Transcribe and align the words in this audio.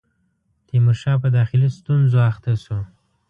تیمورشاه 0.67 1.17
په 1.23 1.29
داخلي 1.37 1.69
ستونزو 1.77 2.17
اخته 2.31 2.51
شو. 2.63 2.79